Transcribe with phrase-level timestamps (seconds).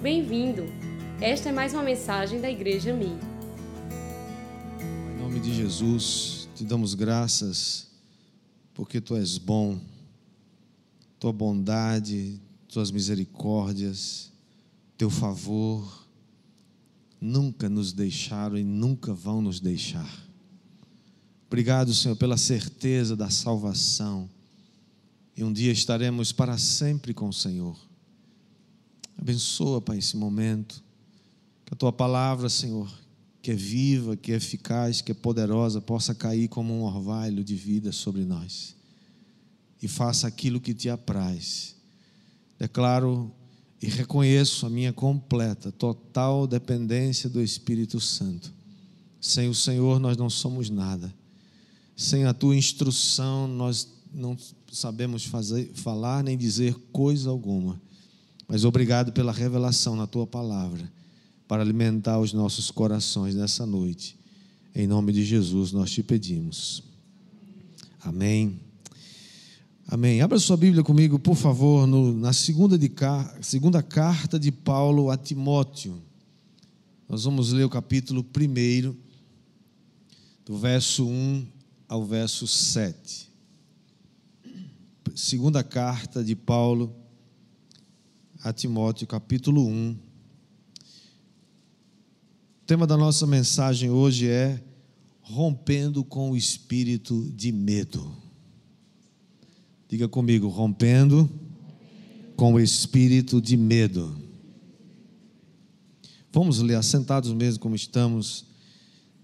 [0.00, 0.62] Bem-vindo!
[1.20, 3.18] Esta é mais uma mensagem da Igreja Mi.
[4.80, 7.88] Em nome de Jesus, te damos graças
[8.72, 9.80] porque tu és bom,
[11.18, 14.30] tua bondade, tuas misericórdias,
[14.96, 16.06] teu favor
[17.20, 20.24] nunca nos deixaram e nunca vão nos deixar.
[21.48, 24.30] Obrigado, Senhor, pela certeza da salvação.
[25.36, 27.87] E um dia estaremos para sempre com o Senhor.
[29.20, 30.82] Abençoa, Pai, esse momento.
[31.66, 32.90] Que a tua palavra, Senhor,
[33.42, 37.54] que é viva, que é eficaz, que é poderosa, possa cair como um orvalho de
[37.56, 38.76] vida sobre nós.
[39.82, 41.74] E faça aquilo que te apraz.
[42.58, 43.30] Declaro
[43.80, 48.52] e reconheço a minha completa, total dependência do Espírito Santo.
[49.20, 51.12] Sem o Senhor nós não somos nada.
[51.96, 54.36] Sem a tua instrução nós não
[54.70, 57.80] sabemos fazer, falar nem dizer coisa alguma.
[58.48, 60.90] Mas obrigado pela revelação na tua palavra
[61.46, 64.18] para alimentar os nossos corações nessa noite.
[64.74, 66.82] Em nome de Jesus nós te pedimos.
[68.00, 68.58] Amém.
[69.86, 70.22] Amém.
[70.22, 72.90] Abra sua Bíblia comigo, por favor, no, na segunda, de,
[73.42, 76.00] segunda carta de Paulo a Timóteo.
[77.08, 78.94] Nós vamos ler o capítulo 1,
[80.44, 81.46] do verso 1
[81.86, 83.28] ao verso 7.
[85.14, 86.94] Segunda carta de Paulo
[88.42, 89.92] a Timóteo, capítulo 1.
[89.92, 89.96] O
[92.66, 94.62] tema da nossa mensagem hoje é
[95.20, 98.16] Rompendo com o espírito de medo.
[99.88, 101.28] Diga comigo, rompendo
[102.36, 104.16] com o espírito de medo.
[106.32, 108.46] Vamos ler, assentados mesmo como estamos.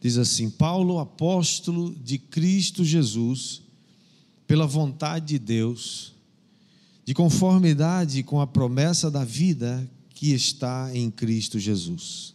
[0.00, 3.62] Diz assim: Paulo, apóstolo de Cristo Jesus,
[4.46, 6.13] pela vontade de Deus,
[7.04, 12.34] de conformidade com a promessa da vida que está em Cristo Jesus.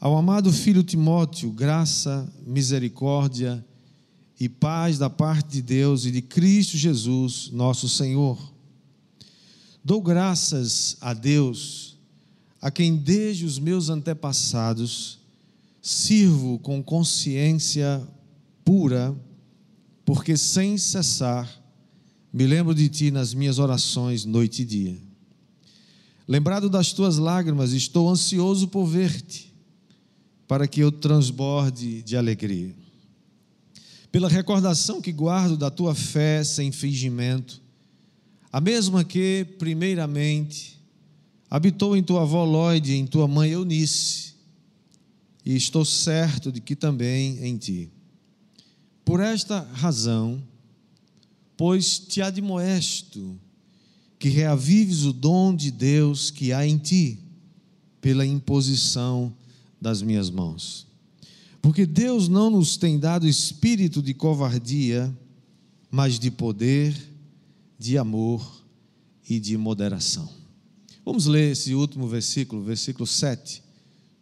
[0.00, 3.64] Ao amado filho Timóteo, graça, misericórdia
[4.38, 8.38] e paz da parte de Deus e de Cristo Jesus, nosso Senhor.
[9.82, 11.98] Dou graças a Deus,
[12.60, 15.18] a quem desde os meus antepassados
[15.82, 18.06] sirvo com consciência
[18.64, 19.16] pura,
[20.04, 21.48] porque sem cessar
[22.32, 24.98] me lembro de ti nas minhas orações noite e dia.
[26.26, 29.52] Lembrado das tuas lágrimas, estou ansioso por ver-te,
[30.46, 32.74] para que eu transborde de alegria
[34.10, 37.60] pela recordação que guardo da tua fé sem fingimento,
[38.50, 40.80] a mesma que, primeiramente,
[41.50, 44.34] habitou em tua avó Lloyd e em tua mãe Eunice,
[45.44, 47.90] e estou certo de que também em ti.
[49.04, 50.42] Por esta razão,
[51.58, 53.36] pois te admoesto
[54.16, 57.18] que reavives o dom de Deus que há em ti,
[58.00, 59.34] pela imposição
[59.80, 60.86] das minhas mãos.
[61.60, 65.12] Porque Deus não nos tem dado espírito de covardia,
[65.90, 66.96] mas de poder,
[67.76, 68.64] de amor
[69.28, 70.28] e de moderação.
[71.04, 73.64] Vamos ler esse último versículo, versículo 7.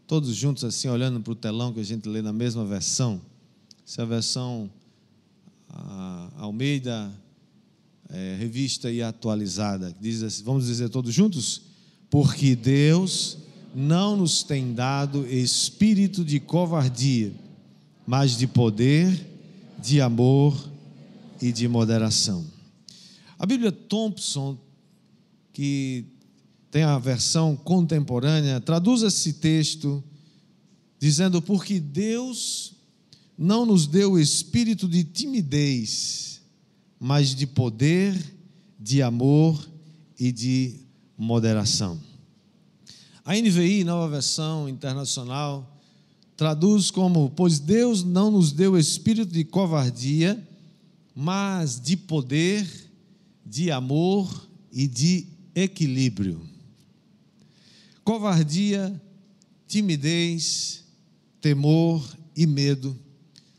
[0.07, 3.21] Todos juntos, assim, olhando para o telão que a gente lê na mesma versão.
[3.87, 4.71] Essa é a versão
[5.69, 7.13] a Almeida,
[8.11, 9.95] é, revista e atualizada.
[10.01, 11.63] Diz assim, vamos dizer todos juntos?
[12.11, 13.39] Porque Deus
[13.75, 17.33] não nos tem dado espírito de covardia,
[18.07, 19.27] mas de poder,
[19.83, 20.57] de amor
[21.43, 22.45] e de moderação.
[23.39, 24.57] A Bíblia Thompson,
[25.53, 26.07] que
[26.71, 30.03] tem a versão contemporânea, traduz esse texto
[30.99, 32.75] dizendo: Porque Deus
[33.37, 36.36] não nos deu espírito de timidez,
[36.99, 38.17] mas de poder,
[38.79, 39.69] de amor
[40.19, 40.81] e de
[41.17, 42.01] moderação.
[43.25, 45.81] A NVI, nova versão internacional,
[46.37, 50.47] traduz como: Pois Deus não nos deu espírito de covardia,
[51.15, 52.69] mas de poder,
[53.45, 56.41] de amor e de equilíbrio.
[58.05, 59.03] Covardia,
[59.67, 60.85] timidez,
[61.41, 62.07] temor
[62.37, 62.97] e medo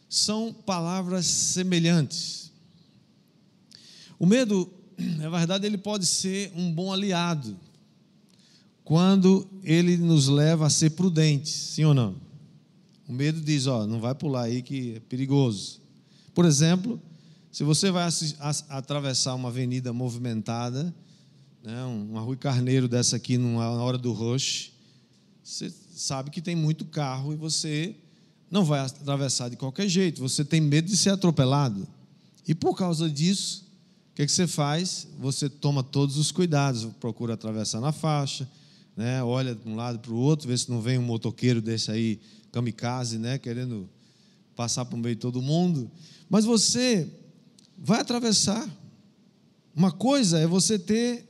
[0.09, 2.46] são palavras semelhantes.
[4.19, 4.71] O medo,
[5.17, 7.57] na verdade, ele pode ser um bom aliado
[8.87, 12.15] quando ele nos leva a ser prudentes, sim ou não?
[13.05, 15.81] O medo diz, ó, não vai pular aí que é perigoso.
[16.33, 17.01] Por exemplo,
[17.51, 18.07] se você vai
[18.69, 20.95] atravessar uma avenida movimentada,
[21.61, 24.71] né, uma rua carneiro dessa aqui na hora do rush,
[25.43, 27.93] você sabe que tem muito carro e você
[28.49, 31.85] não vai atravessar de qualquer jeito, você tem medo de ser atropelado.
[32.47, 33.66] E por causa disso,
[34.17, 35.07] que, que você faz?
[35.19, 38.49] Você toma todos os cuidados, procura atravessar na faixa,
[38.95, 39.21] né?
[39.23, 42.19] olha de um lado para o outro, vê se não vem um motoqueiro desse aí,
[42.51, 43.37] kamikaze, né?
[43.37, 43.87] querendo
[44.55, 45.91] passar por meio de todo mundo.
[46.27, 47.07] Mas você
[47.77, 48.67] vai atravessar.
[49.75, 51.23] Uma coisa é você ter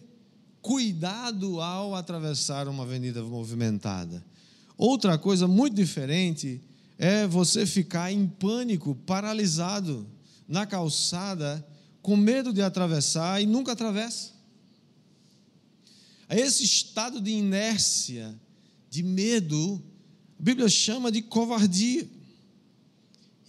[0.62, 4.24] cuidado ao atravessar uma avenida movimentada.
[4.78, 6.62] Outra coisa muito diferente
[6.98, 10.08] é você ficar em pânico, paralisado
[10.48, 11.68] na calçada,
[12.08, 14.32] com medo de atravessar e nunca atravessa.
[16.30, 18.34] Esse estado de inércia,
[18.90, 19.84] de medo,
[20.40, 22.08] a Bíblia chama de covardia.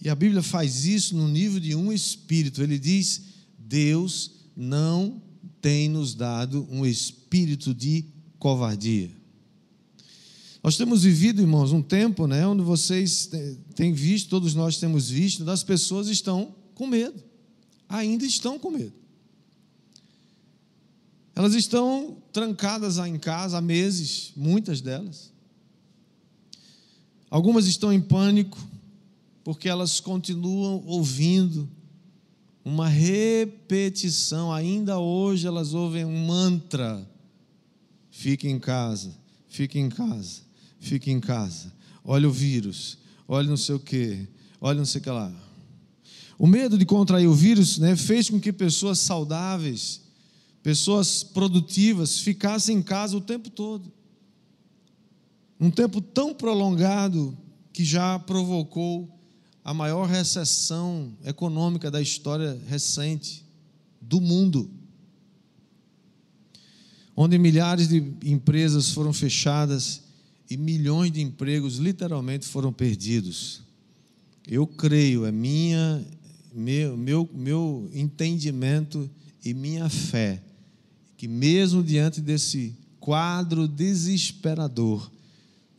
[0.01, 2.61] E a Bíblia faz isso no nível de um espírito.
[2.61, 3.21] Ele diz:
[3.57, 5.21] Deus não
[5.61, 8.03] tem nos dado um espírito de
[8.37, 9.09] covardia.
[10.61, 13.29] Nós temos vivido, irmãos, um tempo, né, onde vocês
[13.73, 17.28] têm visto, todos nós temos visto, das pessoas estão com medo.
[17.89, 18.93] Ainda estão com medo.
[21.35, 25.31] Elas estão trancadas em casa há meses, muitas delas.
[27.29, 28.57] Algumas estão em pânico,
[29.43, 31.69] porque elas continuam ouvindo
[32.63, 34.51] uma repetição.
[34.51, 37.09] Ainda hoje elas ouvem um mantra:
[38.11, 39.15] fique em casa,
[39.47, 40.41] fique em casa,
[40.79, 41.73] fique em casa.
[42.03, 42.97] Olha o vírus,
[43.27, 44.27] olha não sei o que,
[44.59, 45.48] olha não sei o que lá.
[46.39, 50.01] O medo de contrair o vírus né, fez com que pessoas saudáveis,
[50.63, 53.91] pessoas produtivas, ficassem em casa o tempo todo.
[55.59, 57.37] Um tempo tão prolongado
[57.73, 59.13] que já provocou
[59.65, 63.45] a maior recessão econômica da história recente
[64.01, 64.71] do mundo.
[67.17, 70.03] Onde milhares de empresas foram fechadas
[70.49, 73.61] e milhões de empregos literalmente foram perdidos.
[74.47, 76.03] Eu creio, é minha,
[76.59, 79.09] meu, meu, meu entendimento
[79.43, 80.43] e minha fé,
[81.15, 85.09] que mesmo diante desse quadro desesperador,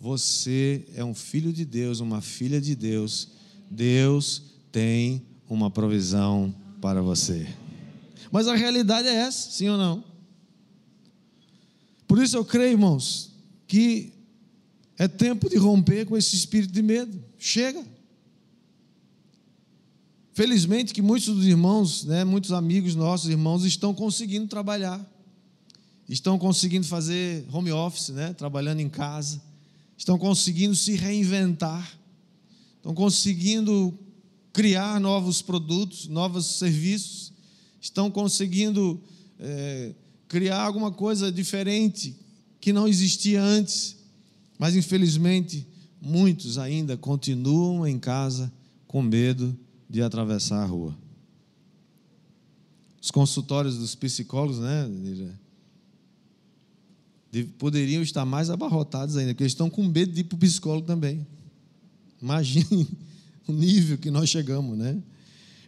[0.00, 3.28] você é um filho de Deus, uma filha de Deus.
[3.70, 4.42] Deus
[4.72, 7.46] tem uma provisão para você.
[8.32, 10.02] Mas a realidade é essa, sim ou não?
[12.08, 13.30] Por isso eu creio, irmãos,
[13.68, 14.12] que
[14.98, 17.22] é tempo de romper com esse espírito de medo.
[17.38, 17.84] Chega.
[20.32, 25.04] Felizmente que muitos dos irmãos, né, muitos amigos nossos, irmãos, estão conseguindo trabalhar.
[26.08, 29.40] Estão conseguindo fazer home office, né, trabalhando em casa
[30.00, 32.00] estão conseguindo se reinventar,
[32.78, 33.92] estão conseguindo
[34.50, 37.34] criar novos produtos, novos serviços,
[37.78, 38.98] estão conseguindo
[39.38, 39.94] é,
[40.26, 42.16] criar alguma coisa diferente
[42.62, 43.98] que não existia antes.
[44.58, 45.66] Mas, infelizmente,
[46.00, 48.50] muitos ainda continuam em casa
[48.86, 49.54] com medo
[49.90, 50.96] de atravessar a rua.
[53.02, 54.88] Os consultórios dos psicólogos, né,
[57.58, 60.86] poderiam estar mais abarrotados ainda, porque eles estão com medo de ir para o psicólogo
[60.86, 61.26] também.
[62.22, 62.86] Imagine
[63.48, 64.96] o nível que nós chegamos, né?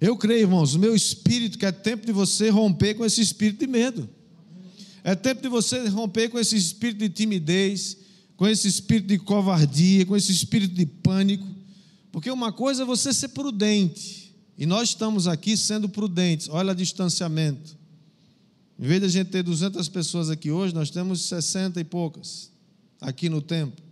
[0.01, 3.61] Eu creio, irmãos, o meu espírito que é tempo de você romper com esse espírito
[3.61, 4.09] de medo.
[5.05, 7.97] É tempo de você romper com esse espírito de timidez,
[8.37, 11.47] com esse espírito de covardia, com esse espírito de pânico.
[12.13, 16.49] Porque uma coisa é você ser prudente, e nós estamos aqui sendo prudentes.
[16.49, 17.77] Olha o distanciamento.
[18.79, 22.53] Em vez de a gente ter 200 pessoas aqui hoje, nós temos 60 e poucas
[23.01, 23.83] aqui no templo.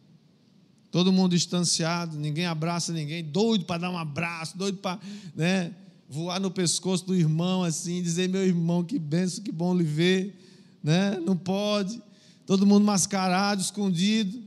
[0.90, 4.98] Todo mundo distanciado, ninguém abraça ninguém, doido para dar um abraço, doido para
[5.34, 5.72] né,
[6.08, 10.36] voar no pescoço do irmão assim, dizer: meu irmão, que benção, que bom lhe ver.
[10.82, 11.18] Né?
[11.24, 12.02] Não pode.
[12.44, 14.42] Todo mundo mascarado, escondido,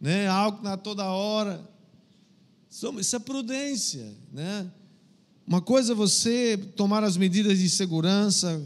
[0.00, 0.28] né?
[0.28, 1.60] álcool na toda hora.
[2.70, 4.14] Isso é prudência.
[4.32, 4.70] Né?
[5.46, 8.62] Uma coisa é você tomar as medidas de segurança,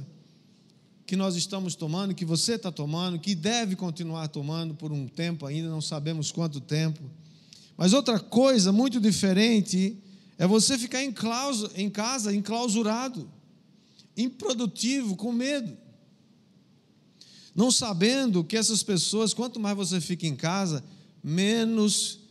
[1.07, 5.47] que nós estamos tomando, que você está tomando, que deve continuar tomando por um tempo
[5.47, 7.03] ainda, não sabemos quanto tempo.
[7.77, 9.97] Mas outra coisa muito diferente
[10.39, 13.31] é você ficar em, clauso, em casa, enclausurado,
[14.17, 15.77] improdutivo, com medo.
[17.55, 20.83] Não sabendo que essas pessoas, quanto mais você fica em casa,
[21.23, 22.22] menos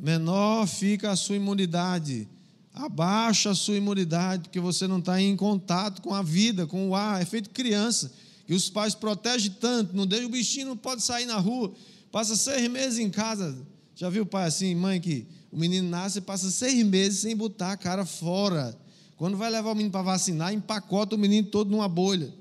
[0.00, 2.28] menor fica a sua imunidade
[2.72, 6.94] abaixa a sua imunidade, porque você não está em contato com a vida, com o
[6.94, 7.20] ar.
[7.20, 8.12] É feito criança,
[8.46, 11.72] que os pais protegem tanto, não deixa o bichinho, não pode sair na rua,
[12.10, 13.56] passa seis meses em casa.
[13.94, 17.36] Já viu o pai assim, mãe, que o menino nasce e passa seis meses sem
[17.36, 18.76] botar a cara fora.
[19.16, 22.32] Quando vai levar o menino para vacinar, empacota o menino todo numa bolha.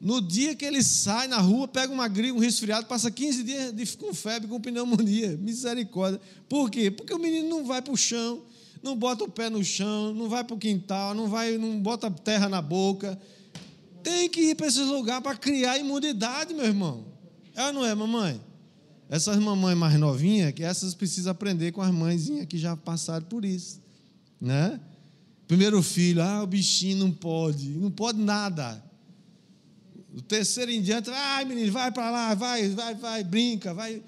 [0.00, 3.72] No dia que ele sai na rua, pega uma gripe, um resfriado, passa 15 dias
[3.72, 5.36] de, com febre, com pneumonia.
[5.36, 6.18] Misericórdia.
[6.48, 6.90] Por quê?
[6.90, 8.42] Porque o menino não vai para o chão,
[8.82, 12.10] não bota o pé no chão, não vai para o quintal, não vai, não bota
[12.10, 13.20] terra na boca.
[14.02, 17.04] Tem que ir para esses lugares para criar imunidade, meu irmão.
[17.54, 18.40] É ou não é, mamãe?
[19.10, 23.44] Essas mamães mais novinhas, que essas precisam aprender com as mãezinhas que já passaram por
[23.44, 23.82] isso.
[24.40, 24.80] Né?
[25.46, 28.82] Primeiro filho, ah, o bichinho não pode, não pode nada.
[30.14, 34.02] O terceiro em diante, ai menino, vai para lá, vai, vai, vai, brinca, vai.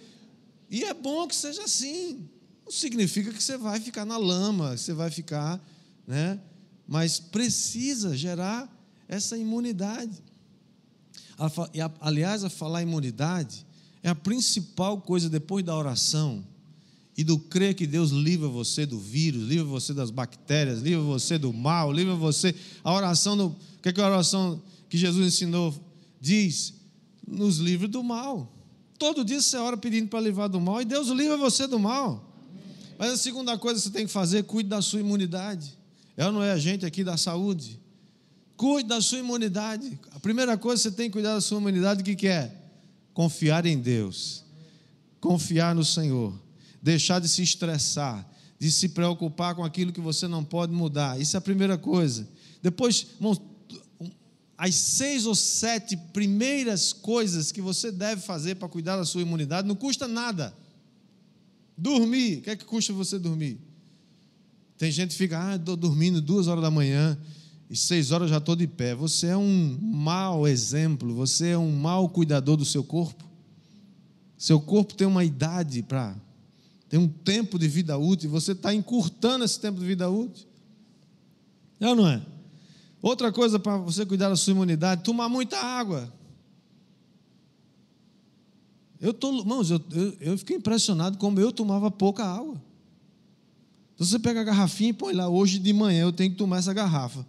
[0.70, 2.28] E é bom que seja assim.
[2.64, 5.60] Não significa que você vai ficar na lama, você vai ficar,
[6.06, 6.40] né?
[6.88, 8.68] Mas precisa gerar
[9.08, 10.22] essa imunidade.
[12.00, 13.66] Aliás, a falar imunidade
[14.02, 16.44] é a principal coisa depois da oração
[17.16, 21.38] e do crer que Deus livra você do vírus, livra você das bactérias, livra você
[21.38, 22.54] do mal, livra você.
[22.82, 25.74] A oração, do, o que, é que a oração que Jesus ensinou
[26.22, 26.74] diz?
[27.26, 28.50] Nos livre do mal.
[28.96, 32.32] Todo dia você ora pedindo para livrar do mal e Deus livra você do mal.
[32.96, 35.76] Mas a segunda coisa que você tem que fazer, cuide da sua imunidade.
[36.16, 37.80] Ela não é a gente aqui da saúde.
[38.56, 39.98] Cuide da sua imunidade.
[40.12, 42.54] A primeira coisa que você tem que cuidar da sua imunidade, o que, que é?
[43.12, 44.44] Confiar em Deus.
[45.20, 46.32] Confiar no Senhor.
[46.80, 48.24] Deixar de se estressar.
[48.60, 51.20] De se preocupar com aquilo que você não pode mudar.
[51.20, 52.28] Isso é a primeira coisa.
[52.62, 53.08] Depois,
[54.62, 59.66] as seis ou sete primeiras coisas que você deve fazer para cuidar da sua imunidade
[59.66, 60.56] não custa nada.
[61.76, 63.58] Dormir, o que é que custa você dormir?
[64.78, 67.18] Tem gente que fica, ah, estou dormindo duas horas da manhã
[67.68, 68.94] e seis horas já estou de pé.
[68.94, 73.24] Você é um mau exemplo, você é um mau cuidador do seu corpo.
[74.38, 76.14] Seu corpo tem uma idade para.
[76.88, 80.46] tem um tempo de vida útil, você está encurtando esse tempo de vida útil.
[81.80, 82.22] É ou não é?
[83.02, 86.10] Outra coisa para você cuidar da sua imunidade, tomar muita água.
[89.00, 92.54] Eu tô, irmãos, eu, eu, eu fiquei impressionado como eu tomava pouca água.
[93.94, 96.58] Então você pega a garrafinha e põe lá, hoje de manhã eu tenho que tomar
[96.58, 97.26] essa garrafa.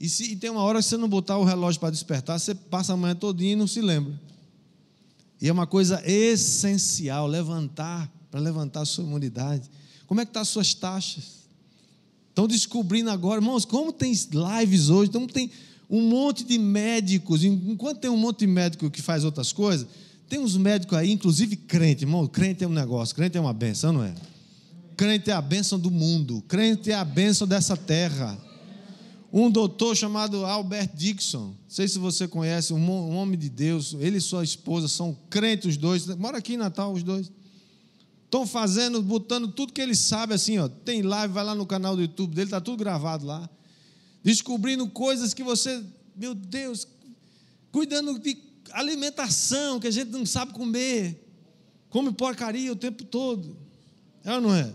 [0.00, 2.52] E se e tem uma hora que você não botar o relógio para despertar, você
[2.52, 4.20] passa a manhã todinha e não se lembra.
[5.40, 9.70] E é uma coisa essencial, levantar, para levantar a sua imunidade.
[10.08, 11.45] Como é que estão tá as suas taxas?
[12.36, 15.50] Estão descobrindo agora, irmãos, como tem lives hoje, como tem
[15.88, 19.86] um monte de médicos, enquanto tem um monte de médico que faz outras coisas,
[20.28, 23.90] tem uns médicos aí, inclusive crente, irmão, crente é um negócio, crente é uma benção,
[23.90, 24.12] não é?
[24.98, 28.36] Crente é a benção do mundo, crente é a benção dessa terra.
[29.32, 34.18] Um doutor chamado Albert Dixon, não sei se você conhece, um homem de Deus, ele
[34.18, 37.32] e sua esposa são crentes os dois, mora aqui em Natal os dois.
[38.36, 40.68] Estão fazendo, botando tudo que ele sabe assim, ó.
[40.68, 43.48] Tem live, vai lá no canal do YouTube dele, está tudo gravado lá.
[44.22, 45.82] Descobrindo coisas que você,
[46.14, 46.86] meu Deus,
[47.72, 48.36] cuidando de
[48.72, 51.24] alimentação que a gente não sabe comer.
[51.88, 53.56] Come porcaria o tempo todo.
[54.22, 54.70] É ou não é?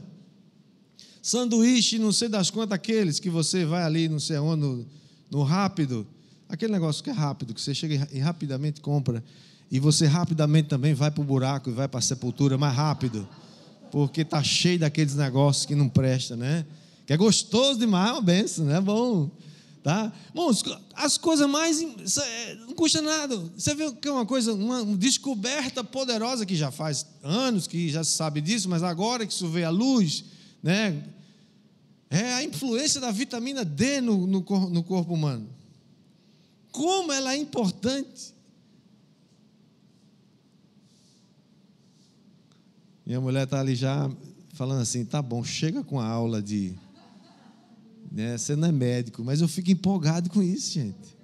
[1.22, 4.86] sanduíche, não sei das quantas, aqueles que você vai ali, não sei onde, no,
[5.30, 6.08] no rápido,
[6.50, 9.24] aquele negócio que é rápido, que você chega e rapidamente compra,
[9.70, 13.28] e você rapidamente também vai para o buraco e vai para a sepultura mais rápido,
[13.92, 16.66] porque está cheio daqueles negócios que não presta, né?
[17.06, 18.78] Que é gostoso demais, é uma benção, né?
[18.78, 19.30] É bom.
[19.84, 20.14] Tá?
[20.34, 20.52] Bom,
[20.94, 21.82] as coisas mais.
[21.82, 23.36] É, não custa nada.
[23.58, 28.04] Você vê que é uma coisa, uma descoberta poderosa que já faz anos que já
[28.04, 30.24] se sabe disso, mas agora que isso vê à luz,
[30.62, 31.04] né?
[32.12, 35.50] É a influência da vitamina D no, no, no corpo humano.
[36.72, 38.36] Como ela é importante.
[43.12, 44.10] Minha mulher está ali já
[44.54, 46.74] falando assim: tá bom, chega com a aula de.
[48.10, 51.18] Né, você não é médico, mas eu fico empolgado com isso, gente.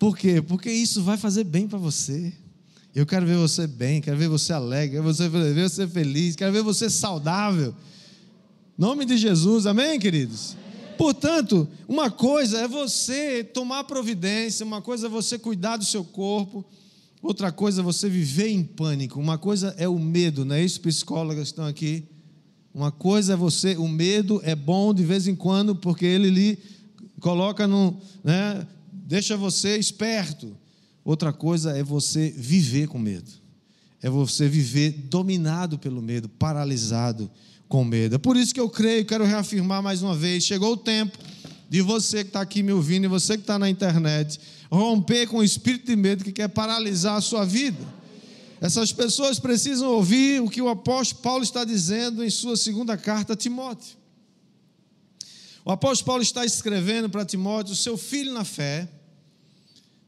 [0.00, 0.42] Por quê?
[0.42, 2.32] Porque isso vai fazer bem para você.
[2.92, 6.64] Eu quero ver você bem, quero ver você alegre, quero ver você feliz, quero ver
[6.64, 7.72] você saudável.
[8.76, 10.56] Nome de Jesus, amém, queridos?
[10.98, 16.64] Portanto, uma coisa é você tomar providência, uma coisa é você cuidar do seu corpo,
[17.24, 19.18] outra coisa é você viver em pânico.
[19.18, 22.04] Uma coisa é o medo, não é isso, psicólogas estão aqui?
[22.72, 26.58] Uma coisa é você, o medo é bom de vez em quando, porque ele lhe
[27.20, 30.56] coloca no, né, deixa você esperto.
[31.04, 33.30] Outra coisa é você viver com medo.
[34.02, 37.30] É você viver dominado pelo medo, paralisado
[37.68, 38.16] com medo.
[38.16, 41.16] É por isso que eu creio, quero reafirmar mais uma vez: chegou o tempo
[41.70, 44.38] de você que está aqui me ouvindo e você que está na internet
[44.74, 47.78] romper com o espírito de medo que quer paralisar a sua vida.
[48.60, 53.34] Essas pessoas precisam ouvir o que o apóstolo Paulo está dizendo em sua segunda carta
[53.34, 53.96] a Timóteo.
[55.64, 58.88] O apóstolo Paulo está escrevendo para Timóteo, seu filho na fé,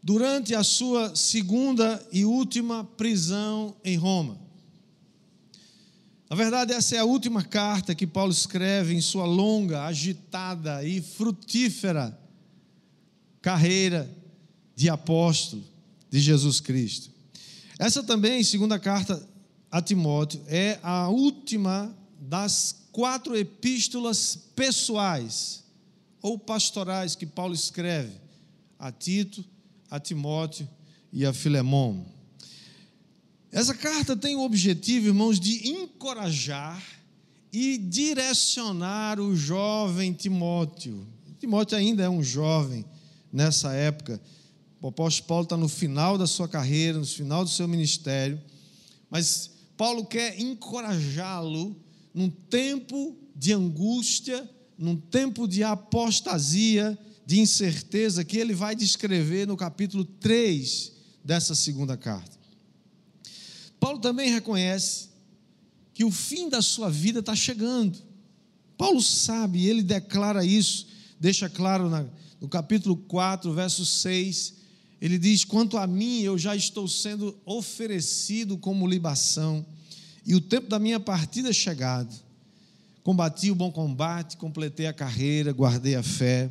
[0.03, 4.39] durante a sua segunda e última prisão em Roma.
[6.29, 11.01] Na verdade, essa é a última carta que Paulo escreve em sua longa, agitada e
[11.01, 12.19] frutífera
[13.41, 14.11] carreira
[14.77, 15.65] de apóstolo
[16.11, 17.11] de Jesus Cristo.
[17.79, 19.27] Essa também, segunda carta
[19.71, 25.65] a Timóteo, é a última das quatro epístolas pessoais
[26.23, 28.13] ou pastorais que Paulo escreve
[28.79, 29.45] a Tito,
[29.91, 30.69] a Timóteo
[31.13, 32.07] e a Filemão.
[33.51, 36.83] Essa carta tem o objetivo, irmãos, de encorajar
[37.53, 41.07] e direcionar o jovem Timóteo.
[41.39, 42.85] Timóteo ainda é um jovem
[43.33, 44.21] nessa época.
[44.81, 48.41] O apóstolo Paulo está no final da sua carreira, no final do seu ministério,
[49.11, 51.77] mas Paulo quer encorajá-lo
[52.13, 59.57] num tempo de angústia, num tempo de apostasia, de incerteza, que ele vai descrever no
[59.57, 60.93] capítulo 3
[61.25, 62.37] dessa segunda carta.
[63.81, 65.09] Paulo também reconhece
[65.93, 67.99] que o fim da sua vida está chegando.
[68.77, 70.87] Paulo sabe, ele declara isso,
[71.19, 71.91] deixa claro
[72.41, 74.55] no capítulo 4, verso 6.
[75.07, 79.65] Ele diz: Quanto a mim, eu já estou sendo oferecido como libação,
[80.27, 82.13] e o tempo da minha partida é chegado.
[83.05, 86.51] Combati o bom combate, completei a carreira, guardei a fé.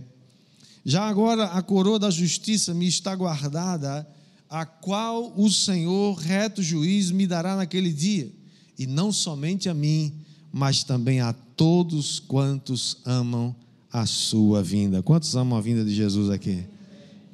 [0.86, 4.08] Já agora a coroa da justiça me está guardada,
[4.50, 8.32] a qual o Senhor, reto juiz, me dará naquele dia,
[8.80, 10.14] e não somente a mim,
[10.50, 13.54] mas também a todos quantos amam
[13.92, 15.04] a sua vinda.
[15.04, 16.64] Quantos amam a vinda de Jesus aqui?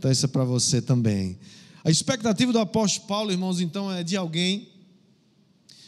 [0.01, 1.37] Então, isso é para você também.
[1.83, 4.67] A expectativa do apóstolo Paulo, irmãos, então, é de alguém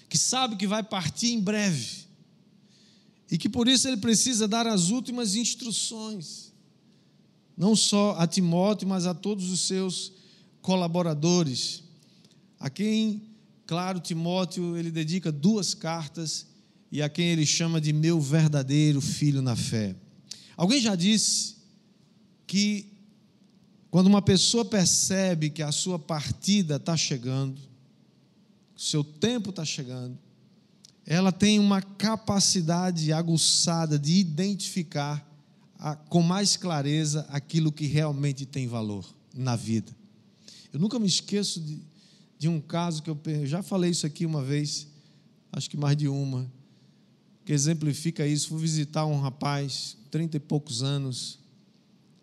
[0.08, 2.04] que sabe que vai partir em breve
[3.32, 6.54] e que por isso ele precisa dar as últimas instruções,
[7.58, 10.14] não só a Timóteo, mas a todos os seus
[10.62, 11.82] colaboradores,
[12.60, 13.20] a quem,
[13.66, 16.46] claro, Timóteo, ele dedica duas cartas
[16.92, 19.96] e a quem ele chama de meu verdadeiro filho na fé.
[20.56, 21.56] Alguém já disse
[22.46, 22.93] que
[23.94, 27.62] quando uma pessoa percebe que a sua partida está chegando,
[28.76, 30.18] seu tempo está chegando,
[31.06, 35.24] ela tem uma capacidade aguçada de identificar
[35.78, 39.96] a, com mais clareza aquilo que realmente tem valor na vida.
[40.74, 41.80] Eu nunca me esqueço de,
[42.40, 44.88] de um caso que eu, eu já falei isso aqui uma vez,
[45.52, 46.52] acho que mais de uma,
[47.46, 48.48] que exemplifica isso.
[48.48, 51.43] Fui visitar um rapaz, trinta e poucos anos,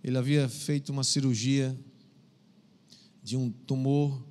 [0.02, 1.78] ele havia feito uma cirurgia
[3.22, 4.22] de um tumor,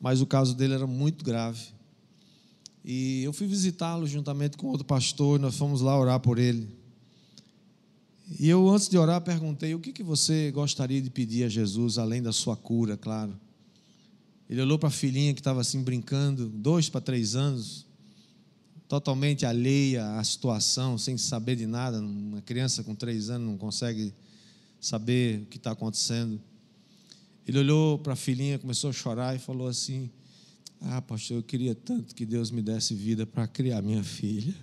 [0.00, 1.60] mas o caso dele era muito grave.
[2.84, 6.68] E eu fui visitá-lo juntamente com outro pastor, nós fomos lá orar por ele.
[8.38, 11.96] E eu, antes de orar, perguntei: o que, que você gostaria de pedir a Jesus,
[11.96, 13.38] além da sua cura, claro.
[14.50, 17.86] Ele olhou para a filhinha que estava assim brincando, dois para três anos,
[18.88, 22.00] totalmente alheia à situação, sem saber de nada.
[22.00, 24.14] Uma criança com três anos não consegue
[24.80, 26.40] saber o que está acontecendo.
[27.46, 30.10] Ele olhou para a filhinha, começou a chorar e falou assim:
[30.80, 34.54] ah, pastor, eu queria tanto que Deus me desse vida para criar minha filha.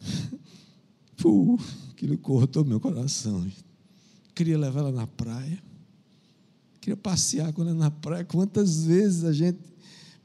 [1.16, 1.58] Puh,
[1.90, 3.46] aquilo cortou meu coração.
[4.34, 5.62] Queria levar ela na praia.
[6.80, 8.24] Queria passear com ela na praia.
[8.24, 9.58] Quantas vezes a gente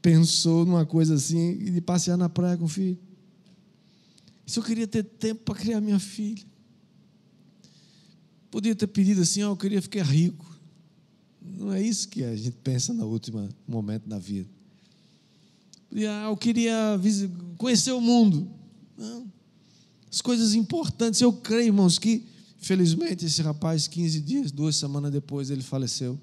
[0.01, 2.97] pensou numa coisa assim, de passear na praia com o filho?
[4.45, 6.43] Se eu queria ter tempo para criar minha filha.
[8.51, 10.45] Podia ter pedido assim, oh, eu queria ficar rico.
[11.41, 14.49] Não é isso que a gente pensa no último momento da vida.
[15.93, 16.99] Ah, eu queria
[17.57, 18.47] conhecer o mundo.
[18.97, 19.31] Não.
[20.11, 21.21] As coisas importantes.
[21.21, 22.25] Eu creio, irmãos, que
[22.57, 26.19] felizmente esse rapaz, 15 dias, duas semanas depois, ele faleceu.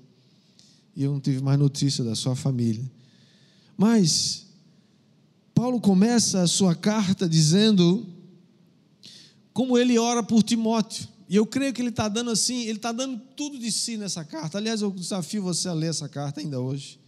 [0.95, 2.85] E eu não tive mais notícia da sua família.
[3.77, 4.47] Mas,
[5.55, 8.07] Paulo começa a sua carta dizendo
[9.53, 11.09] como ele ora por Timóteo.
[11.29, 14.25] E eu creio que ele está dando assim, ele está dando tudo de si nessa
[14.25, 14.59] carta.
[14.59, 17.01] Aliás, eu desafio você a ler essa carta ainda hoje.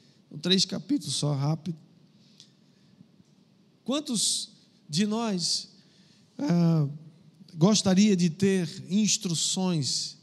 [0.42, 1.78] três capítulos só, rápido.
[3.84, 4.50] Quantos
[4.88, 5.68] de nós
[6.36, 6.88] ah,
[7.54, 10.18] gostaria de ter instruções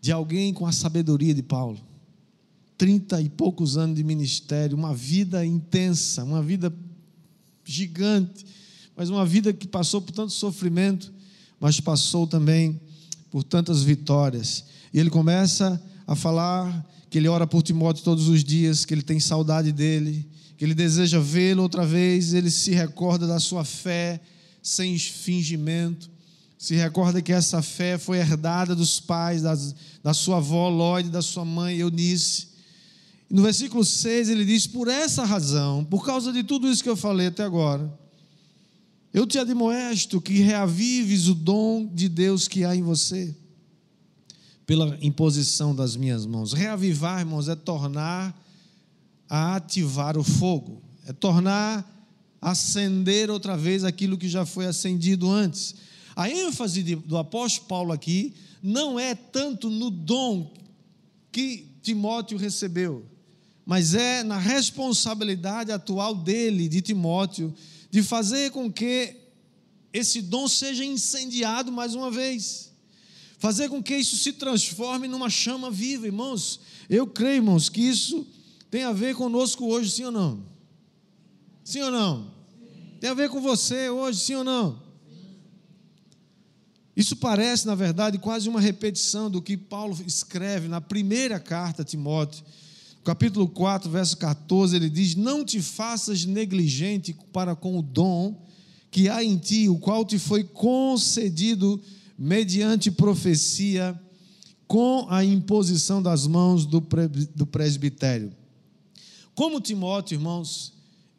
[0.00, 1.80] de alguém com a sabedoria de Paulo?
[2.78, 6.74] Trinta e poucos anos de ministério, uma vida intensa, uma vida
[7.64, 8.46] gigante,
[8.96, 11.12] mas uma vida que passou por tanto sofrimento,
[11.58, 12.80] mas passou também
[13.34, 14.64] por tantas vitórias.
[14.92, 19.02] E ele começa a falar que ele ora por Timóteo todos os dias, que ele
[19.02, 20.24] tem saudade dele,
[20.56, 24.20] que ele deseja vê-lo outra vez, ele se recorda da sua fé
[24.62, 26.08] sem fingimento,
[26.56, 31.20] se recorda que essa fé foi herdada dos pais, das, da sua avó Lloyd, da
[31.20, 32.50] sua mãe Eunice.
[33.28, 36.96] No versículo 6 ele diz: Por essa razão, por causa de tudo isso que eu
[36.96, 37.92] falei até agora,
[39.14, 43.32] eu te admoesto que reavives o dom de Deus que há em você,
[44.66, 46.52] pela imposição das minhas mãos.
[46.52, 48.36] Reavivar, irmãos, é tornar
[49.28, 51.88] a ativar o fogo, é tornar
[52.40, 55.76] acender outra vez aquilo que já foi acendido antes.
[56.16, 60.52] A ênfase de, do apóstolo Paulo aqui não é tanto no dom
[61.30, 63.04] que Timóteo recebeu,
[63.64, 67.54] mas é na responsabilidade atual dele, de Timóteo,
[67.94, 69.14] de fazer com que
[69.92, 72.72] esse dom seja incendiado mais uma vez.
[73.38, 76.58] Fazer com que isso se transforme numa chama viva, irmãos.
[76.90, 78.26] Eu creio, irmãos, que isso
[78.68, 80.44] tem a ver conosco hoje, sim ou não?
[81.62, 82.32] Sim ou não?
[82.98, 84.82] Tem a ver com você hoje, sim ou não?
[86.96, 91.84] Isso parece, na verdade, quase uma repetição do que Paulo escreve na primeira carta a
[91.84, 92.44] Timóteo.
[93.04, 98.42] Capítulo 4, verso 14, ele diz: Não te faças negligente para com o dom
[98.90, 101.80] que há em ti, o qual te foi concedido
[102.18, 104.00] mediante profecia,
[104.66, 108.32] com a imposição das mãos do presbitério.
[109.34, 110.72] Como Timóteo, irmãos,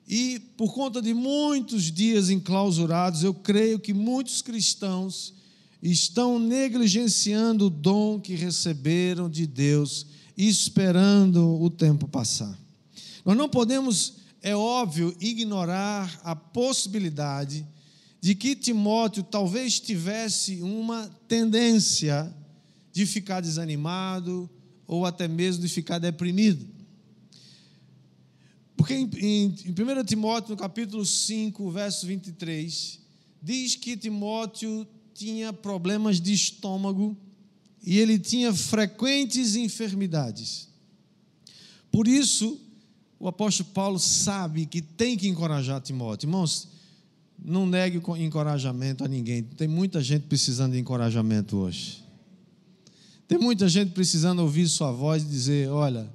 [0.08, 5.34] e por conta de muitos dias enclausurados, eu creio que muitos cristãos
[5.82, 12.58] estão negligenciando o dom que receberam de Deus, esperando o tempo passar.
[13.24, 17.65] Nós não podemos, é óbvio, ignorar a possibilidade
[18.21, 22.34] de que Timóteo talvez tivesse uma tendência
[22.91, 24.50] de ficar desanimado
[24.88, 26.65] ou até mesmo de ficar deprimido.
[28.76, 33.00] Porque em, em, em 1 Timóteo, no capítulo 5, verso 23,
[33.41, 37.17] diz que Timóteo tinha problemas de estômago
[37.86, 40.67] e ele tinha frequentes enfermidades.
[41.91, 42.60] Por isso,
[43.19, 46.28] o apóstolo Paulo sabe que tem que encorajar Timóteo.
[46.28, 46.67] Irmãos,
[47.43, 49.43] não negue encorajamento a ninguém.
[49.43, 52.04] Tem muita gente precisando de encorajamento hoje.
[53.28, 56.10] Tem muita gente precisando ouvir sua voz e dizer: Olha,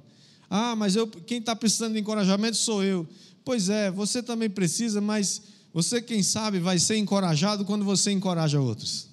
[0.49, 3.07] ah, mas eu, quem está precisando de encorajamento sou eu.
[3.43, 5.41] Pois é, você também precisa, mas
[5.73, 9.10] você, quem sabe, vai ser encorajado quando você encoraja outros.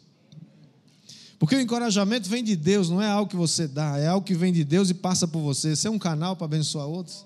[1.38, 4.34] Porque o encorajamento vem de Deus, não é algo que você dá, é algo que
[4.34, 5.76] vem de Deus e passa por você.
[5.76, 7.24] Você é um canal para abençoar outros.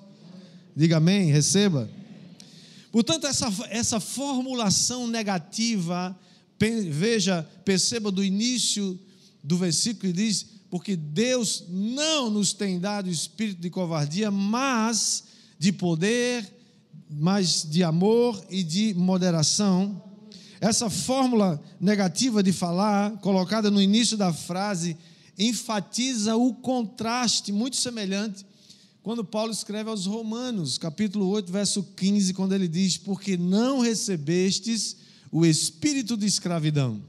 [0.76, 1.88] Diga amém, receba.
[2.90, 6.14] Portanto, essa, essa formulação negativa,
[6.90, 8.98] veja, perceba do início
[9.42, 15.24] do versículo, diz: Porque Deus não nos tem dado espírito de covardia, mas
[15.58, 16.46] de poder,
[17.08, 20.11] mas de amor e de moderação.
[20.62, 24.96] Essa fórmula negativa de falar, colocada no início da frase,
[25.36, 28.46] enfatiza o contraste muito semelhante
[29.02, 34.98] quando Paulo escreve aos Romanos, capítulo 8, verso 15, quando ele diz: Porque não recebestes
[35.32, 37.02] o espírito de escravidão,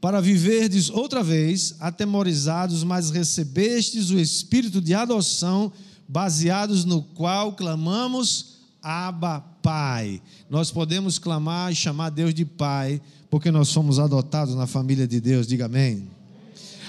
[0.00, 5.72] para viverdes outra vez atemorizados, mas recebestes o espírito de adoção,
[6.08, 8.55] baseados no qual clamamos
[8.86, 10.22] Abba, Pai.
[10.48, 15.20] Nós podemos clamar e chamar Deus de Pai, porque nós somos adotados na família de
[15.20, 16.08] Deus, diga amém.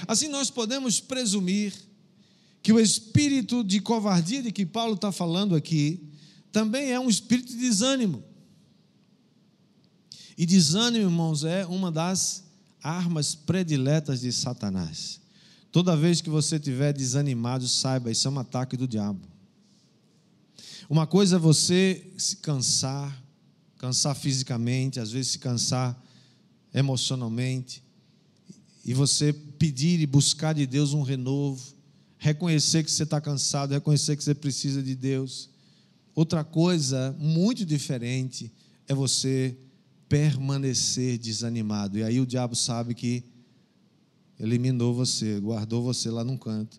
[0.06, 1.74] Assim nós podemos presumir
[2.62, 6.00] que o espírito de covardia de que Paulo está falando aqui
[6.52, 8.22] também é um espírito de desânimo.
[10.36, 12.44] E desânimo, irmãos, é uma das
[12.80, 15.20] armas prediletas de Satanás.
[15.72, 19.37] Toda vez que você estiver desanimado, saiba, isso é um ataque do diabo.
[20.88, 23.22] Uma coisa é você se cansar,
[23.76, 26.00] cansar fisicamente, às vezes se cansar
[26.72, 27.82] emocionalmente,
[28.84, 31.78] e você pedir e buscar de Deus um renovo
[32.18, 35.48] reconhecer que você está cansado, reconhecer que você precisa de Deus.
[36.14, 38.52] Outra coisa muito diferente
[38.88, 39.56] é você
[40.08, 41.96] permanecer desanimado.
[41.98, 43.22] E aí o diabo sabe que
[44.38, 46.78] eliminou você, guardou você lá num canto.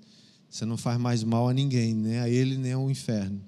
[0.50, 3.42] Você não faz mais mal a ninguém, nem a ele, nem ao inferno.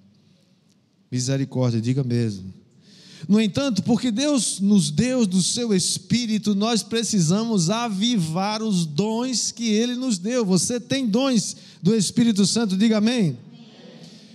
[1.12, 2.54] Misericórdia, diga mesmo.
[3.28, 9.70] No entanto, porque Deus nos deu do seu espírito, nós precisamos avivar os dons que
[9.70, 10.46] ele nos deu.
[10.46, 13.38] Você tem dons do Espírito Santo, diga amém.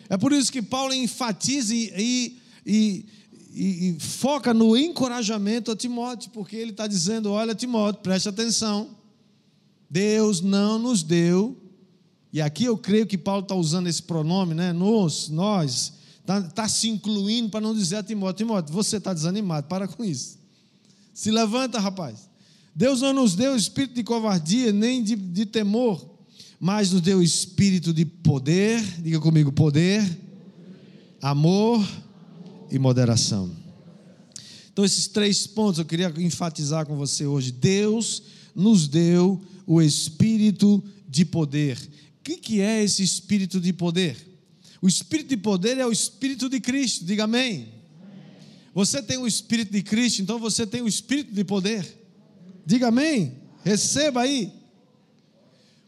[0.09, 3.07] É por isso que Paulo enfatiza e, e, e,
[3.55, 8.91] e foca no encorajamento a Timóteo, porque ele está dizendo: olha, Timóteo, preste atenção.
[9.91, 11.57] Deus não nos deu,
[12.33, 14.73] e aqui eu creio que Paulo está usando esse pronome, né?
[14.73, 15.96] Nos, nós
[16.27, 20.05] Está tá se incluindo para não dizer a Timóteo: Timóteo, você está desanimado, para com
[20.05, 20.39] isso.
[21.15, 22.29] Se levanta, rapaz.
[22.75, 26.05] Deus não nos deu espírito de covardia, nem de, de temor,
[26.59, 30.05] mas nos deu espírito de poder, diga comigo: poder,
[31.23, 31.87] amor
[32.73, 33.49] e moderação.
[34.73, 37.53] Então, esses três pontos eu queria enfatizar com você hoje.
[37.53, 41.79] Deus nos deu o espírito de poder.
[42.19, 44.36] O que é esse espírito de poder?
[44.81, 47.05] O espírito de poder é o espírito de Cristo.
[47.05, 47.69] Diga amém.
[48.75, 51.87] Você tem o espírito de Cristo, então você tem o espírito de poder.
[52.65, 53.39] Diga amém.
[53.65, 54.53] Receba aí.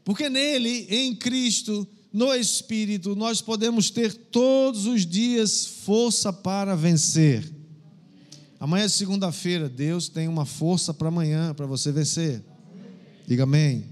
[0.04, 7.52] Porque nele, em Cristo, no Espírito, nós podemos ter todos os dias força para vencer.
[8.58, 12.42] Amanhã é segunda-feira, Deus tem uma força para amanhã, para você vencer.
[13.26, 13.84] Diga amém.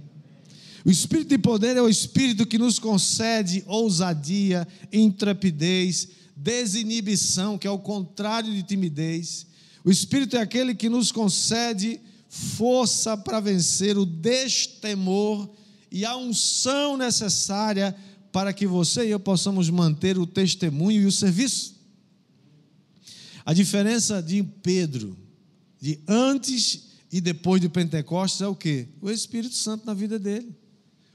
[0.86, 7.70] O espírito de poder é o espírito que nos concede ousadia, intrepidez, desinibição, que é
[7.70, 9.48] o contrário de timidez.
[9.84, 15.50] O espírito é aquele que nos concede força para vencer o destemor
[15.90, 17.92] e a unção necessária
[18.30, 21.74] para que você e eu possamos manter o testemunho e o serviço.
[23.44, 25.16] A diferença de Pedro,
[25.80, 28.86] de antes e depois de Pentecostes, é o que?
[29.02, 30.54] O Espírito Santo na vida dele.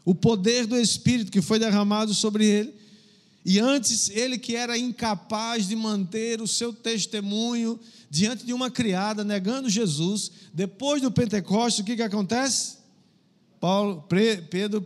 [0.04, 2.74] O poder do Espírito que foi derramado sobre ele.
[3.44, 9.24] E antes, ele que era incapaz de manter o seu testemunho diante de uma criada,
[9.24, 12.78] negando Jesus, depois do Pentecostes, o que, que acontece?
[13.60, 14.04] Paulo,
[14.50, 14.86] Pedro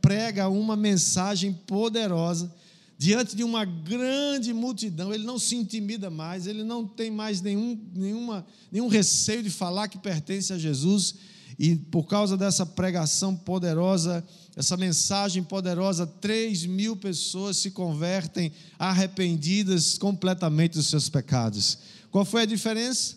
[0.00, 2.52] prega uma mensagem poderosa
[2.96, 5.12] diante de uma grande multidão.
[5.12, 9.88] Ele não se intimida mais, ele não tem mais nenhum, nenhuma, nenhum receio de falar
[9.88, 11.16] que pertence a Jesus.
[11.58, 14.24] E por causa dessa pregação poderosa,
[14.56, 21.78] essa mensagem poderosa, 3 mil pessoas se convertem arrependidas completamente dos seus pecados.
[22.10, 23.16] Qual foi a diferença?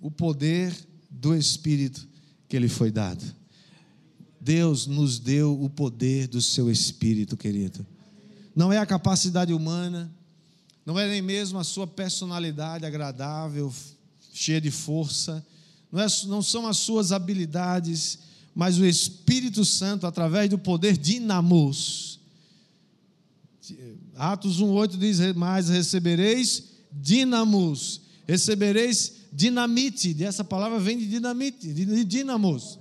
[0.00, 0.74] O poder
[1.08, 2.08] do Espírito
[2.48, 3.24] que lhe foi dado.
[4.40, 7.86] Deus nos deu o poder do seu Espírito, querido.
[8.54, 10.12] Não é a capacidade humana,
[10.84, 13.72] não é nem mesmo a sua personalidade agradável,
[14.32, 15.44] cheia de força,
[15.90, 18.18] não, é, não são as suas habilidades,
[18.54, 22.20] mas o Espírito Santo, através do poder dinamos.
[24.16, 32.78] Atos 1,8 diz: Mas recebereis dinamos, recebereis dinamite, essa palavra vem de dinamite, de dinamos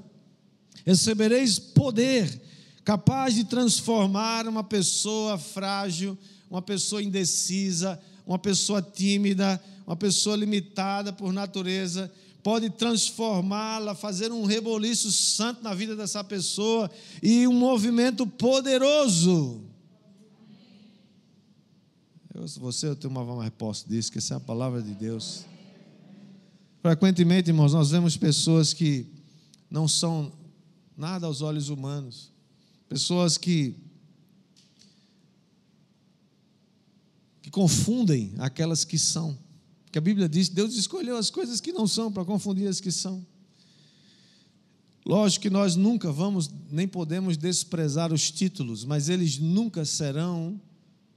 [0.86, 2.41] recebereis poder
[2.83, 6.17] capaz de transformar uma pessoa frágil,
[6.49, 12.12] uma pessoa indecisa, uma pessoa tímida, uma pessoa limitada por natureza,
[12.43, 19.62] pode transformá-la, fazer um reboliço santo na vida dessa pessoa e um movimento poderoso.
[22.34, 25.45] Eu, você, eu tenho uma resposta disso, que essa é a palavra de Deus.
[26.82, 29.06] Frequentemente, irmãos, nós vemos pessoas que
[29.71, 30.32] não são
[30.97, 32.32] nada aos olhos humanos.
[32.89, 33.75] Pessoas que
[37.41, 39.38] que confundem aquelas que são.
[39.93, 42.91] Que a Bíblia diz, Deus escolheu as coisas que não são para confundir as que
[42.91, 43.23] são.
[45.06, 50.60] Lógico que nós nunca vamos nem podemos desprezar os títulos, mas eles nunca serão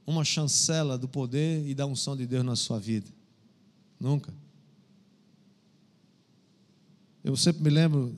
[0.05, 3.09] uma chancela do poder e da unção de Deus na sua vida.
[3.99, 4.31] Nunca.
[7.23, 8.15] Eu sempre me lembro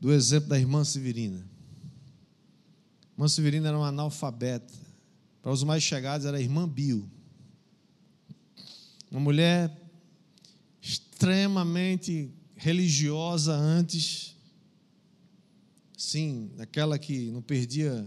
[0.00, 1.44] do exemplo da irmã Severina.
[3.10, 4.72] A irmã Severina era uma analfabeta.
[5.42, 7.10] Para os mais chegados, era a irmã Bio.
[9.10, 9.82] Uma mulher
[11.16, 14.36] extremamente religiosa antes.
[15.96, 18.06] Sim, aquela que não perdia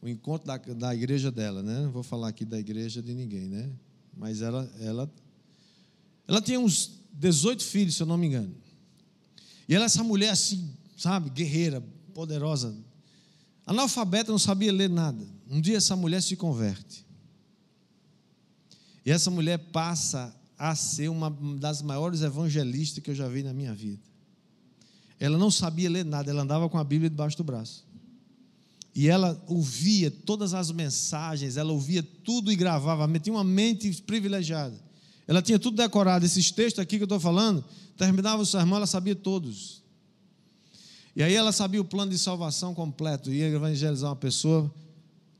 [0.00, 1.82] o encontro da, da igreja dela, né?
[1.82, 3.70] Não vou falar aqui da igreja de ninguém, né?
[4.16, 5.12] Mas ela, ela,
[6.26, 8.54] ela tinha uns 18 filhos, se eu não me engano.
[9.68, 11.82] E ela, essa mulher assim, sabe, guerreira,
[12.14, 12.74] poderosa,
[13.66, 15.28] analfabeta, não sabia ler nada.
[15.50, 17.04] Um dia essa mulher se converte.
[19.04, 23.52] E essa mulher passa a ser uma das maiores evangelistas que eu já vi na
[23.52, 24.00] minha vida.
[25.18, 27.84] Ela não sabia ler nada, ela andava com a Bíblia debaixo do braço.
[28.94, 34.78] E ela ouvia todas as mensagens, ela ouvia tudo e gravava, tinha uma mente privilegiada.
[35.26, 36.24] Ela tinha tudo decorado.
[36.24, 37.64] Esses textos aqui que eu estou falando,
[37.96, 39.82] terminava o sermão, ela sabia todos.
[41.16, 43.32] E aí ela sabia o plano de salvação completo.
[43.32, 44.72] Ia evangelizar uma pessoa.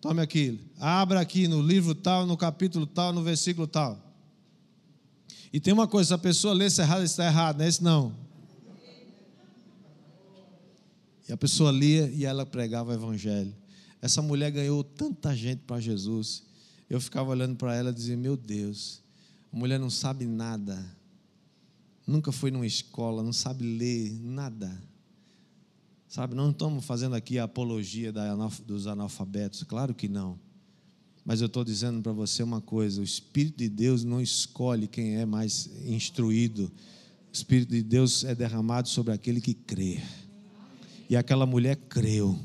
[0.01, 4.12] Tome aqui, abra aqui no livro tal, no capítulo tal, no versículo tal.
[5.53, 7.85] E tem uma coisa: se a pessoa lê isso errado, está errado, não é isso
[7.85, 8.15] não.
[11.29, 13.55] E a pessoa lia e ela pregava o evangelho.
[14.01, 16.43] Essa mulher ganhou tanta gente para Jesus.
[16.91, 19.03] Eu ficava olhando para ela e dizia: Meu Deus,
[19.53, 20.85] a mulher não sabe nada,
[22.07, 24.83] nunca foi numa escola, não sabe ler nada.
[26.09, 28.13] Sabe, não estamos fazendo aqui a apologia
[28.67, 30.39] dos analfabetos, claro que não.
[31.25, 35.17] Mas eu estou dizendo para você uma coisa: o Espírito de Deus não escolhe quem
[35.17, 36.65] é mais instruído.
[36.65, 40.01] O Espírito de Deus é derramado sobre aquele que crê.
[41.09, 42.39] E aquela mulher creu.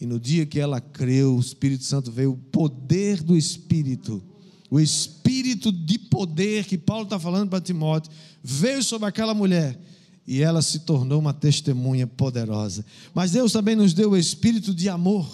[0.00, 4.22] E no dia que ela creu, o Espírito Santo veio, o poder do Espírito,
[4.70, 8.10] o Espírito de poder que Paulo está falando para Timóteo,
[8.42, 9.78] veio sobre aquela mulher
[10.26, 12.84] e ela se tornou uma testemunha poderosa.
[13.14, 15.28] Mas Deus também nos deu o Espírito de amor,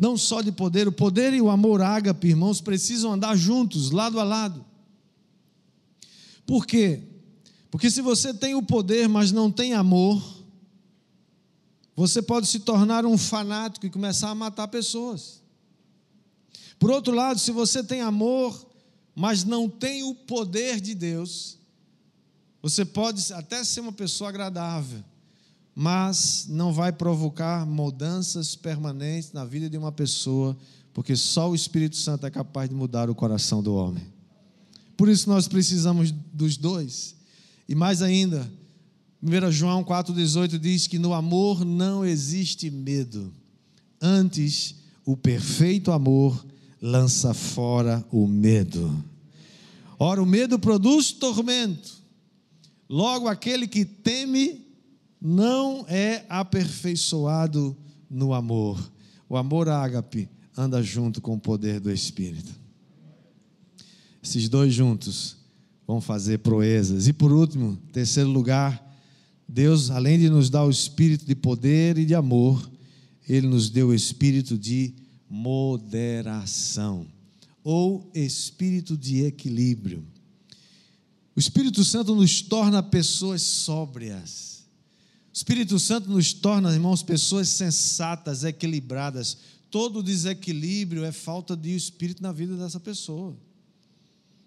[0.00, 4.18] não só de poder, o poder e o amor ágape, irmãos, precisam andar juntos, lado
[4.18, 4.64] a lado.
[6.46, 7.02] Por quê?
[7.70, 10.22] Porque se você tem o poder, mas não tem amor,
[11.94, 15.42] você pode se tornar um fanático e começar a matar pessoas.
[16.78, 18.58] Por outro lado, se você tem amor,
[19.14, 21.58] mas não tem o poder de Deus,
[22.62, 25.04] você pode até ser uma pessoa agradável,
[25.74, 30.56] mas não vai provocar mudanças permanentes na vida de uma pessoa,
[30.92, 34.06] porque só o Espírito Santo é capaz de mudar o coração do homem.
[34.96, 37.14] Por isso nós precisamos dos dois.
[37.68, 38.50] E mais ainda,
[39.22, 43.32] 1 João 4,18 diz que no amor não existe medo.
[44.00, 46.44] Antes, o perfeito amor
[46.80, 49.04] lança fora o medo.
[49.98, 52.00] Ora, o medo produz tormento.
[52.88, 54.69] Logo, aquele que teme
[55.20, 57.76] não é aperfeiçoado
[58.08, 58.92] no amor.
[59.28, 62.52] O amor ágape anda junto com o poder do Espírito.
[64.22, 65.36] Esses dois juntos
[65.86, 67.06] vão fazer proezas.
[67.06, 68.86] E por último, terceiro lugar,
[69.48, 72.70] Deus, além de nos dar o espírito de poder e de amor,
[73.28, 74.94] Ele nos deu o espírito de
[75.28, 77.06] moderação
[77.62, 80.04] ou espírito de equilíbrio.
[81.36, 84.59] O Espírito Santo nos torna pessoas sóbrias.
[85.40, 89.38] Espírito Santo nos torna, irmãos, pessoas sensatas, equilibradas.
[89.70, 93.34] Todo desequilíbrio é falta de espírito na vida dessa pessoa.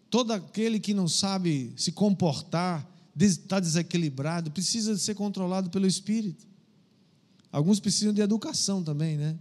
[0.08, 2.88] Todo aquele que não sabe se comportar
[3.20, 6.46] está desequilibrado, precisa ser controlado pelo Espírito.
[7.52, 9.36] Alguns precisam de educação também, né?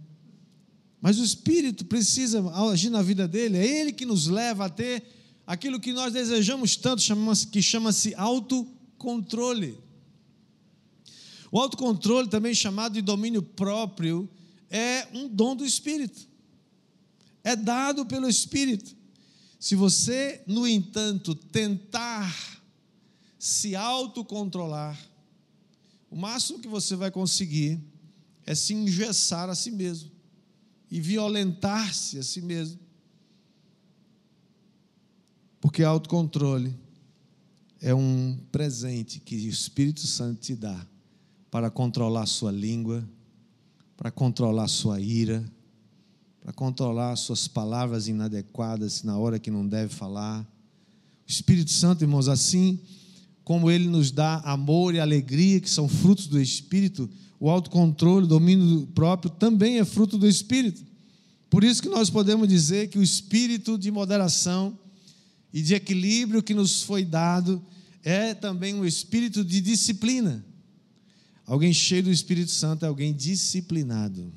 [0.99, 5.03] Mas o Espírito precisa agir na vida dele, é ele que nos leva a ter
[5.45, 7.03] aquilo que nós desejamos tanto,
[7.51, 9.77] que chama-se autocontrole.
[11.53, 14.27] O autocontrole, também chamado de domínio próprio,
[14.71, 16.27] é um dom do Espírito.
[17.43, 18.95] É dado pelo Espírito.
[19.59, 22.59] Se você, no entanto, tentar
[23.37, 24.99] se autocontrolar,
[26.09, 27.79] o máximo que você vai conseguir
[28.47, 30.09] é se engessar a si mesmo
[30.89, 32.79] e violentar-se a si mesmo.
[35.61, 36.75] Porque autocontrole
[37.79, 40.87] é um presente que o Espírito Santo te dá
[41.53, 43.07] para controlar sua língua,
[43.95, 45.45] para controlar sua ira,
[46.41, 50.41] para controlar suas palavras inadequadas na hora que não deve falar.
[50.41, 52.79] O Espírito Santo, irmãos, assim
[53.43, 57.07] como ele nos dá amor e alegria, que são frutos do Espírito,
[57.39, 60.83] o autocontrole, o domínio próprio também é fruto do Espírito.
[61.51, 64.75] Por isso que nós podemos dizer que o espírito de moderação
[65.53, 67.63] e de equilíbrio que nos foi dado
[68.01, 70.43] é também um espírito de disciplina.
[71.45, 74.31] Alguém cheio do Espírito Santo é alguém disciplinado.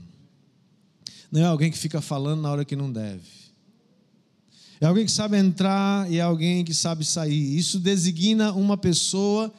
[1.31, 3.23] Não é alguém que fica falando na hora que não deve.
[4.81, 7.57] É alguém que sabe entrar e é alguém que sabe sair.
[7.57, 9.53] Isso designa uma pessoa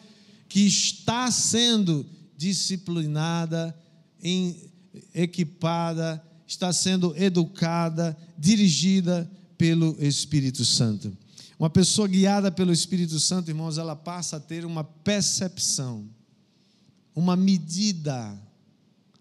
[0.47, 2.05] que está sendo
[2.37, 3.75] disciplinada,
[5.13, 11.15] equipada, está sendo educada, dirigida pelo Espírito Santo.
[11.59, 16.07] Uma pessoa guiada pelo Espírito Santo, irmãos, ela passa a ter uma percepção,
[17.17, 18.39] uma medida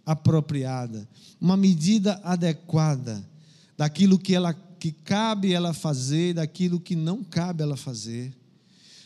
[0.05, 1.09] apropriada,
[1.41, 3.27] uma medida adequada
[3.75, 8.37] daquilo que ela que cabe ela fazer, daquilo que não cabe ela fazer,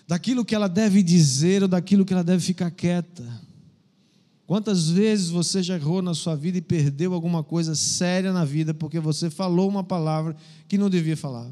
[0.08, 3.24] daquilo que ela deve dizer ou daquilo que ela deve ficar quieta.
[4.44, 8.74] Quantas vezes você já errou na sua vida e perdeu alguma coisa séria na vida
[8.74, 10.34] porque você falou uma palavra
[10.66, 11.48] que não devia falar?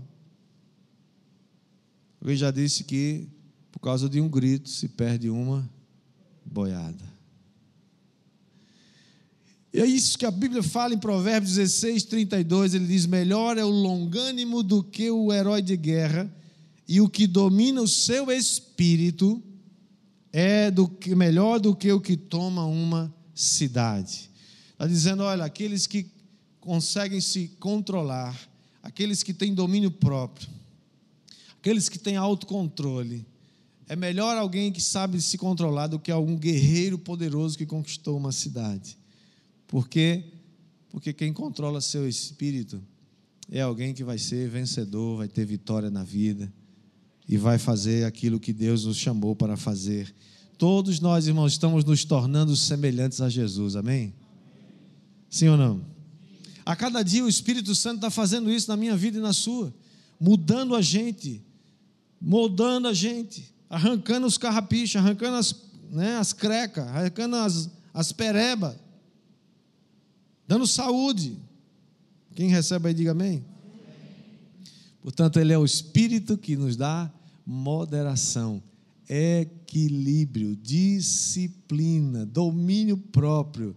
[2.21, 3.29] Eu já disse que
[3.71, 5.71] por causa de um grito se perde uma
[6.45, 7.18] boiada.
[9.79, 12.75] E é isso que a Bíblia fala em Provérbios 16, 32.
[12.75, 16.29] Ele diz: Melhor é o longânimo do que o herói de guerra,
[16.89, 19.41] e o que domina o seu espírito
[20.33, 24.29] é do que, melhor do que o que toma uma cidade.
[24.73, 26.11] Está dizendo: olha, aqueles que
[26.59, 28.37] conseguem se controlar,
[28.83, 30.49] aqueles que têm domínio próprio,
[31.57, 33.25] aqueles que têm autocontrole,
[33.89, 38.33] é melhor alguém que sabe se controlar do que algum guerreiro poderoso que conquistou uma
[38.33, 38.99] cidade.
[39.69, 40.25] Por quê?
[40.91, 42.83] Porque quem controla seu espírito
[43.51, 46.53] é alguém que vai ser vencedor, vai ter vitória na vida
[47.29, 50.13] e vai fazer aquilo que Deus nos chamou para fazer.
[50.57, 54.15] Todos nós, irmãos, estamos nos tornando semelhantes a Jesus, amém?
[55.31, 55.83] Sim ou não?
[56.65, 59.73] A cada dia o Espírito Santo está fazendo isso na minha vida e na sua,
[60.19, 61.43] mudando a gente,
[62.21, 65.55] moldando a gente, arrancando os carrapichos, arrancando as,
[65.91, 68.75] né, as crecas, arrancando as, as perebas,
[70.49, 71.39] dando saúde.
[72.35, 73.45] Quem recebe aí, diga amém.
[75.03, 77.13] Portanto, Ele é o Espírito que nos dá
[77.47, 78.63] moderação,
[79.09, 83.77] equilíbrio, disciplina, domínio próprio.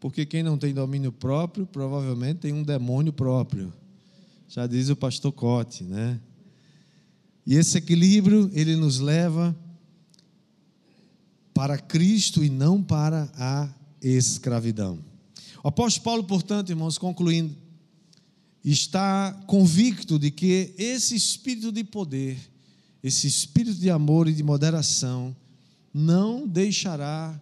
[0.00, 3.72] Porque quem não tem domínio próprio, provavelmente tem um demônio próprio.
[4.48, 6.20] Já diz o pastor Cote, né?
[7.46, 9.56] E esse equilíbrio, ele nos leva
[11.52, 13.68] para Cristo e não para a
[14.00, 15.09] escravidão.
[15.62, 17.54] O apóstolo Paulo, portanto, irmãos, concluindo,
[18.64, 22.38] está convicto de que esse espírito de poder,
[23.02, 25.34] esse espírito de amor e de moderação,
[25.92, 27.40] não deixará,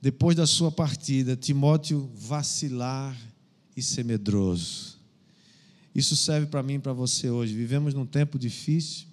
[0.00, 3.16] depois da sua partida, Timóteo vacilar
[3.76, 4.98] e ser medroso.
[5.94, 7.54] Isso serve para mim e para você hoje.
[7.54, 9.06] Vivemos num tempo difícil.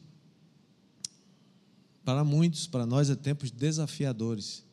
[2.04, 4.64] Para muitos, para nós é tempos desafiadores.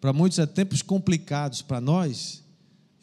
[0.00, 1.60] Para muitos é tempos complicados.
[1.60, 2.42] Para nós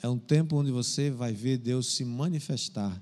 [0.02, 3.02] é um tempo onde você vai ver Deus se manifestar.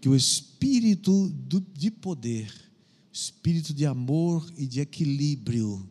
[0.00, 1.32] Que o espírito
[1.74, 2.52] de poder,
[3.10, 5.88] espírito de amor e de equilíbrio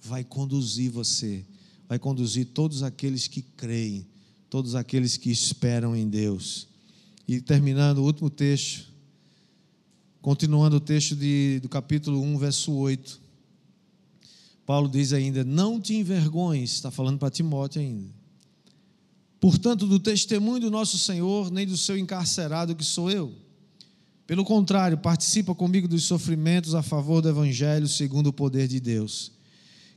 [0.00, 1.44] vai conduzir você,
[1.86, 4.06] vai conduzir todos aqueles que creem,
[4.48, 6.66] todos aqueles que esperam em Deus.
[7.28, 8.88] E terminando o último texto,
[10.22, 13.20] continuando o texto de, do capítulo 1, verso 8.
[14.70, 18.20] Paulo diz ainda: Não te envergonhes, está falando para Timóteo ainda
[19.40, 23.32] portanto, do testemunho do nosso Senhor, nem do seu encarcerado que sou eu.
[24.26, 29.32] Pelo contrário, participa comigo dos sofrimentos a favor do Evangelho, segundo o poder de Deus,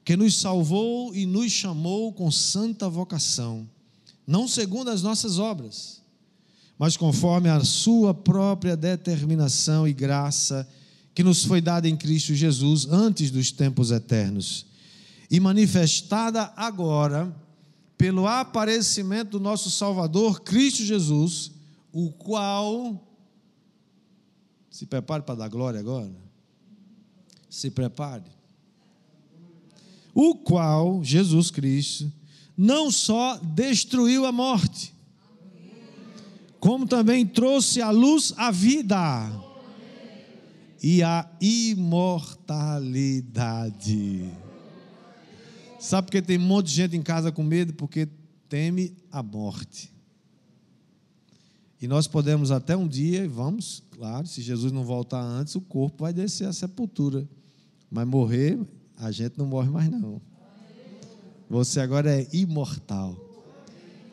[0.03, 3.69] que nos salvou e nos chamou com santa vocação,
[4.25, 6.01] não segundo as nossas obras,
[6.79, 10.67] mas conforme a sua própria determinação e graça,
[11.13, 14.65] que nos foi dada em Cristo Jesus antes dos tempos eternos,
[15.29, 17.33] e manifestada agora
[17.97, 21.51] pelo aparecimento do nosso Salvador, Cristo Jesus,
[21.91, 23.01] o qual.
[24.69, 26.11] Se prepare para dar glória agora.
[27.49, 28.23] Se prepare.
[30.13, 32.11] O qual, Jesus Cristo,
[32.57, 34.93] não só destruiu a morte,
[36.59, 39.52] como também trouxe à luz a vida
[40.83, 44.29] e a imortalidade.
[45.79, 47.73] Sabe por que tem um monte de gente em casa com medo?
[47.73, 48.09] Porque
[48.49, 49.93] teme a morte.
[51.81, 56.03] E nós podemos até um dia, vamos, claro, se Jesus não voltar antes, o corpo
[56.03, 57.25] vai descer à sepultura.
[57.89, 58.59] Mas morrer,
[58.97, 60.21] a gente não morre mais não.
[61.49, 63.15] Você agora é imortal.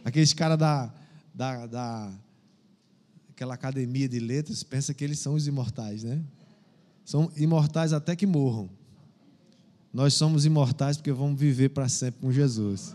[0.05, 0.95] Aqueles caras da,
[1.35, 2.13] da, da
[3.31, 6.23] aquela academia de letras, pensa que eles são os imortais, né?
[7.11, 8.71] São imortais até que morram.
[9.93, 12.95] Nós somos imortais porque vamos viver para sempre com Jesus.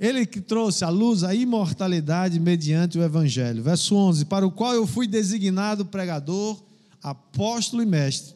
[0.00, 3.62] Ele que trouxe à luz a imortalidade mediante o Evangelho.
[3.62, 6.58] Verso 11: Para o qual eu fui designado pregador,
[7.02, 8.34] apóstolo e mestre.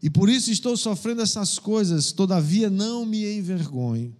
[0.00, 4.14] E por isso estou sofrendo essas coisas, todavia não me envergonho,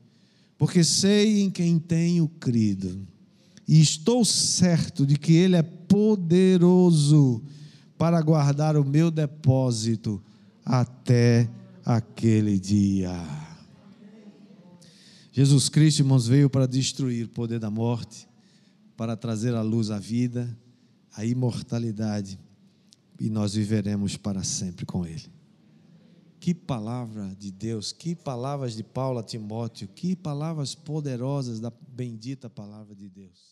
[0.58, 3.06] porque sei em quem tenho crido.
[3.68, 7.40] E estou certo de que Ele é poderoso
[8.02, 10.20] para guardar o meu depósito
[10.64, 11.48] até
[11.84, 13.14] aquele dia.
[15.30, 18.28] Jesus Cristo, irmãos, veio para destruir o poder da morte,
[18.96, 20.58] para trazer à luz a vida,
[21.12, 22.40] a imortalidade,
[23.20, 25.30] e nós viveremos para sempre com Ele.
[26.40, 32.50] Que palavra de Deus, que palavras de Paulo a Timóteo, que palavras poderosas da bendita
[32.50, 33.51] palavra de Deus.